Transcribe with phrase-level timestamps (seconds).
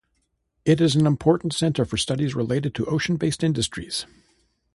[0.65, 4.07] It is an important center for studies related to ocean-based industries.